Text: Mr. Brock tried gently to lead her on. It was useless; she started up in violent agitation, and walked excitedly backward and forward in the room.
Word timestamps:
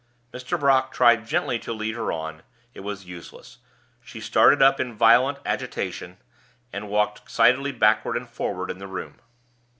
Mr. 0.33 0.59
Brock 0.59 0.91
tried 0.91 1.27
gently 1.27 1.59
to 1.59 1.71
lead 1.71 1.93
her 1.93 2.11
on. 2.11 2.41
It 2.73 2.79
was 2.79 3.05
useless; 3.05 3.59
she 4.03 4.19
started 4.19 4.59
up 4.59 4.79
in 4.79 4.95
violent 4.95 5.37
agitation, 5.45 6.17
and 6.73 6.89
walked 6.89 7.19
excitedly 7.19 7.71
backward 7.71 8.17
and 8.17 8.27
forward 8.27 8.71
in 8.71 8.79
the 8.79 8.87
room. 8.87 9.19